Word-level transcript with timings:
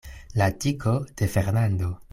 La 0.41 0.47
tiko 0.63 0.95
de 1.21 1.27
Fernando! 1.37 1.95